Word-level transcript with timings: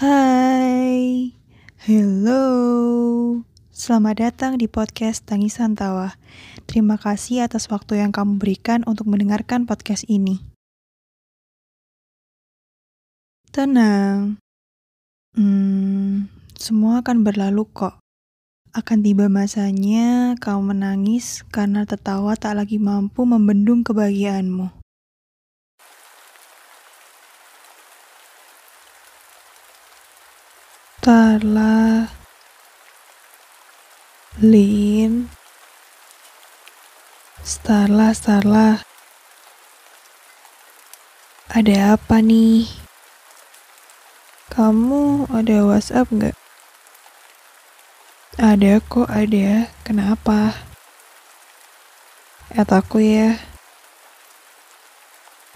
Hai, 0.00 1.36
hello, 1.84 2.40
selamat 3.68 4.14
datang 4.16 4.52
di 4.56 4.64
podcast 4.64 5.28
Tangisan 5.28 5.76
Tawa. 5.76 6.16
Terima 6.64 6.96
kasih 6.96 7.44
atas 7.44 7.68
waktu 7.68 8.00
yang 8.00 8.08
kamu 8.08 8.40
berikan 8.40 8.80
untuk 8.88 9.12
mendengarkan 9.12 9.68
podcast 9.68 10.08
ini. 10.08 10.40
Tenang, 13.52 14.40
hmm, 15.36 16.32
semua 16.56 17.04
akan 17.04 17.20
berlalu 17.20 17.68
kok. 17.68 18.00
Akan 18.72 19.04
tiba 19.04 19.28
masanya 19.28 20.32
kau 20.40 20.64
menangis 20.64 21.44
karena 21.52 21.84
tertawa 21.84 22.40
tak 22.40 22.56
lagi 22.56 22.80
mampu 22.80 23.28
membendung 23.28 23.84
kebahagiaanmu. 23.84 24.79
Starlah, 31.30 32.10
Lin, 34.42 35.30
Starlah, 37.38 38.10
Starlah. 38.10 38.82
Ada 41.54 41.94
apa 41.94 42.18
nih? 42.18 42.66
Kamu 44.50 45.30
ada 45.30 45.70
WhatsApp 45.70 46.10
nggak? 46.10 46.36
Ada 48.34 48.82
kok, 48.82 49.06
ada. 49.06 49.70
Kenapa? 49.86 50.58
At 52.58 52.74
aku 52.74 53.06
ya. 53.06 53.38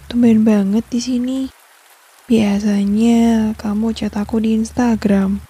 Tumben 0.07 0.47
banget 0.47 0.87
di 0.87 1.03
sini. 1.03 1.39
Biasanya 2.31 3.51
kamu 3.59 3.91
chat 3.91 4.15
aku 4.15 4.39
di 4.39 4.55
Instagram. 4.55 5.43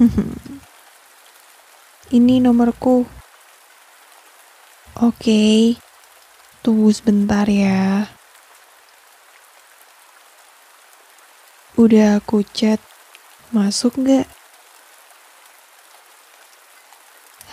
Ini 2.16 2.40
nomorku. 2.40 3.04
Oke, 4.96 5.76
tunggu 6.64 6.88
sebentar 6.88 7.44
ya. 7.44 8.08
Udah 11.76 12.16
aku 12.16 12.40
chat, 12.48 12.80
masuk 13.52 14.00
nggak? 14.00 14.24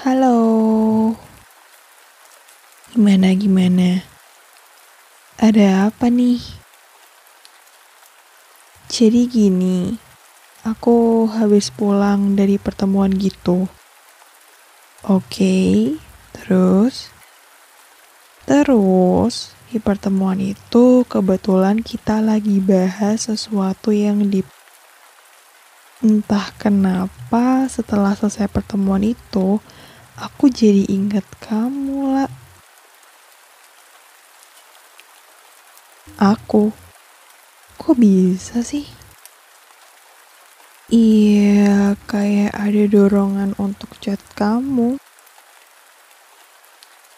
Halo, 0.07 0.39
gimana 2.95 3.35
gimana? 3.35 4.07
Ada 5.35 5.91
apa 5.91 6.07
nih? 6.07 6.39
Jadi 8.87 9.27
gini, 9.27 10.06
aku 10.67 11.27
habis 11.31 11.71
pulang 11.71 12.35
dari 12.35 12.59
pertemuan 12.59 13.15
gitu. 13.15 13.71
Oke, 15.07 15.95
terus? 16.35 17.07
Terus, 18.43 19.55
di 19.71 19.79
pertemuan 19.79 20.39
itu 20.43 21.07
kebetulan 21.07 21.79
kita 21.79 22.19
lagi 22.19 22.59
bahas 22.59 23.31
sesuatu 23.31 23.95
yang 23.95 24.27
di 24.27 24.43
Entah 25.97 26.53
kenapa 26.61 27.65
setelah 27.65 28.13
selesai 28.13 28.45
pertemuan 28.53 29.01
itu, 29.01 29.57
aku 30.13 30.45
jadi 30.45 30.85
ingat 30.93 31.25
kamu 31.41 32.21
lah. 32.21 32.31
Aku 36.21 36.69
Kok 37.77 37.93
bisa 37.93 38.65
sih? 38.65 38.89
Iya, 40.87 41.99
kayak 42.07 42.55
ada 42.55 42.83
dorongan 42.87 43.51
untuk 43.59 43.99
chat 43.99 44.23
kamu. 44.39 44.95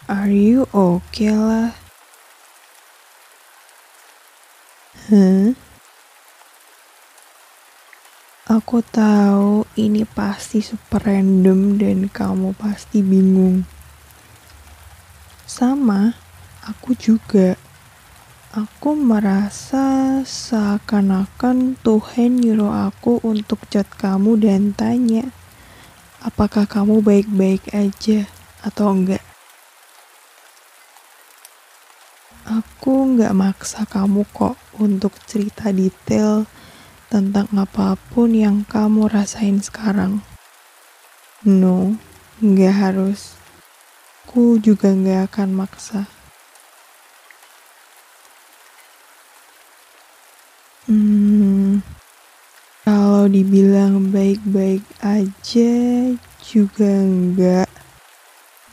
Are 0.09 0.33
you 0.33 0.65
okay 0.73 1.29
lah? 1.29 1.77
Huh? 5.13 5.53
Aku 8.49 8.81
tahu 8.81 9.69
ini 9.77 10.01
pasti 10.01 10.65
super 10.65 11.05
random 11.05 11.77
dan 11.77 12.09
kamu 12.09 12.57
pasti 12.57 13.05
bingung. 13.05 13.69
Sama, 15.45 16.17
aku 16.65 16.97
juga. 16.97 17.68
Aku 18.49 18.97
merasa 18.97 20.25
seakan-akan 20.25 21.77
Tuhan 21.85 22.41
nyuruh 22.41 22.89
aku 22.89 23.21
untuk 23.21 23.61
chat 23.69 23.85
kamu 23.85 24.41
dan 24.41 24.73
tanya, 24.73 25.29
apakah 26.25 26.65
kamu 26.65 27.05
baik-baik 27.05 27.69
aja 27.77 28.25
atau 28.65 28.89
enggak. 28.97 29.21
Aku 32.49 33.13
nggak 33.13 33.37
maksa 33.37 33.85
kamu 33.85 34.25
kok 34.33 34.57
untuk 34.81 35.13
cerita 35.29 35.69
detail 35.69 36.49
tentang 37.05 37.45
apa 37.53 38.01
pun 38.09 38.33
yang 38.33 38.65
kamu 38.65 39.13
rasain 39.13 39.61
sekarang. 39.61 40.25
No, 41.45 41.93
nggak 42.41 42.73
harus. 42.73 43.37
Aku 44.25 44.57
juga 44.57 44.89
nggak 44.89 45.29
akan 45.29 45.49
maksa. 45.53 46.09
Hmm, 50.89 51.85
kalau 53.19 53.35
dibilang 53.35 54.15
baik-baik 54.15 54.79
aja 55.03 55.73
juga 56.39 56.87
enggak. 56.87 57.67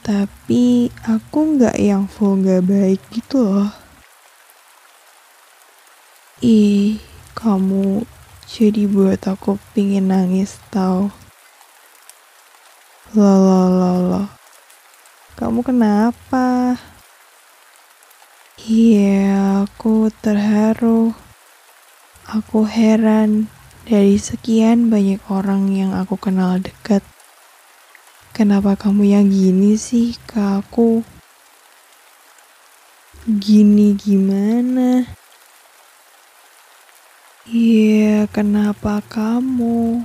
Tapi 0.07 0.87
aku 1.03 1.39
enggak 1.59 1.75
yang 1.75 2.07
full 2.07 2.39
enggak 2.39 2.63
baik 2.63 3.03
gitu 3.11 3.43
loh. 3.43 3.75
Ih, 6.47 7.03
kamu 7.35 8.07
jadi 8.47 8.87
buat 8.87 9.19
aku 9.27 9.59
pingin 9.75 10.15
nangis 10.15 10.63
tau. 10.71 11.11
Loh. 13.19 14.31
Kamu 15.35 15.67
kenapa? 15.67 16.79
Iya, 18.63 19.67
aku 19.67 20.07
terharu. 20.23 21.11
Aku 22.31 22.63
heran 22.63 23.51
dari 23.87 24.19
sekian 24.19 24.91
banyak 24.91 25.23
orang 25.31 25.71
yang 25.71 25.95
aku 25.95 26.19
kenal 26.19 26.59
dekat. 26.59 27.07
Kenapa 28.35 28.75
kamu 28.75 29.15
yang 29.15 29.31
gini 29.31 29.79
sih 29.79 30.19
ke 30.27 30.59
aku? 30.59 31.07
Gini 33.31 33.95
gimana? 33.95 35.07
Iya, 37.47 38.27
kenapa 38.27 38.99
kamu? 39.07 40.03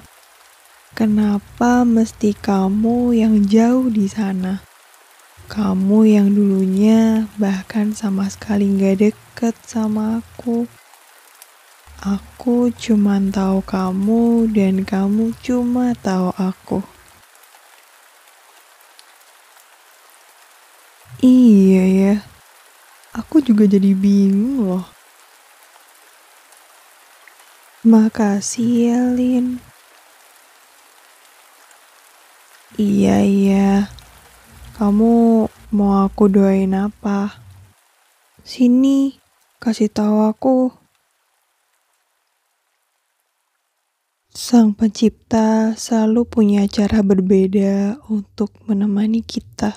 Kenapa 0.93 1.81
mesti 1.81 2.37
kamu 2.37 3.17
yang 3.17 3.41
jauh 3.49 3.89
di 3.89 4.05
sana? 4.05 4.61
Kamu 5.49 6.05
yang 6.05 6.29
dulunya 6.29 7.25
bahkan 7.41 7.97
sama 7.97 8.29
sekali 8.29 8.69
gak 8.77 9.01
deket 9.01 9.57
sama 9.65 10.21
aku. 10.21 10.69
Aku 12.01 12.73
cuma 12.73 13.21
tahu 13.21 13.61
kamu 13.61 14.49
dan 14.49 14.81
kamu 14.81 15.37
cuma 15.37 15.93
tahu 15.93 16.33
aku. 16.33 16.81
Iya 21.21 21.83
ya, 21.85 22.15
aku 23.13 23.45
juga 23.45 23.69
jadi 23.69 23.93
bingung 23.93 24.65
loh. 24.65 24.89
Makasih 27.85 28.71
ya, 28.89 28.99
Lin. 29.13 29.61
Iya, 32.81 33.21
iya. 33.21 33.93
Kamu 34.73 35.45
mau 35.69 35.93
aku 36.09 36.33
doain 36.33 36.73
apa? 36.73 37.37
Sini, 38.41 39.21
kasih 39.61 39.93
tahu 39.93 40.25
aku. 40.25 40.80
Sang 44.31 44.71
Pencipta 44.71 45.75
selalu 45.75 46.23
punya 46.23 46.63
cara 46.63 47.03
berbeda 47.03 47.99
untuk 48.07 48.55
menemani 48.63 49.19
kita. 49.19 49.75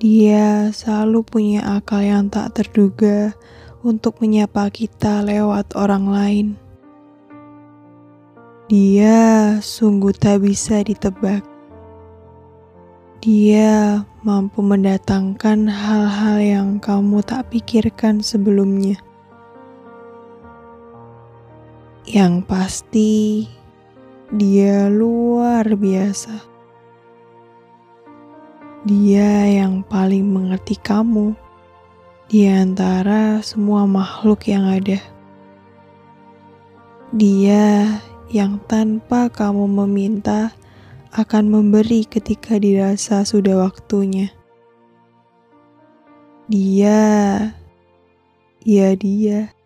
Dia 0.00 0.72
selalu 0.72 1.20
punya 1.20 1.60
akal 1.76 2.00
yang 2.00 2.32
tak 2.32 2.56
terduga 2.56 3.36
untuk 3.84 4.24
menyapa 4.24 4.72
kita 4.72 5.20
lewat 5.20 5.76
orang 5.76 6.08
lain. 6.08 6.46
Dia 8.72 9.60
sungguh 9.60 10.16
tak 10.16 10.48
bisa 10.48 10.80
ditebak. 10.80 11.44
Dia 13.20 14.00
mampu 14.24 14.64
mendatangkan 14.64 15.68
hal-hal 15.68 16.40
yang 16.40 16.68
kamu 16.80 17.20
tak 17.20 17.52
pikirkan 17.52 18.24
sebelumnya. 18.24 18.96
Yang 22.04 22.44
pasti, 22.44 23.12
dia 24.28 24.92
luar 24.92 25.64
biasa. 25.72 26.36
Dia 28.84 29.48
yang 29.48 29.80
paling 29.80 30.28
mengerti 30.28 30.76
kamu 30.76 31.32
di 32.28 32.44
antara 32.44 33.40
semua 33.40 33.88
makhluk 33.88 34.44
yang 34.44 34.68
ada. 34.68 35.00
Dia 37.16 37.88
yang 38.28 38.60
tanpa 38.68 39.32
kamu 39.32 39.64
meminta 39.64 40.52
akan 41.16 41.48
memberi 41.48 42.04
ketika 42.04 42.60
dirasa 42.60 43.24
sudah 43.24 43.64
waktunya. 43.64 44.28
Dia, 46.52 47.00
ya 48.60 48.92
dia 48.92 49.63